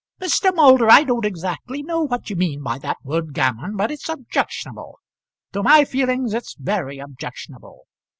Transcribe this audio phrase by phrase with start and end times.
[0.19, 0.51] "Mr.
[0.55, 4.97] Moulder, I don't exactly know what you mean by that word gammon, but it's objectionable.
[5.53, 7.85] To my feelings it's very objectionable.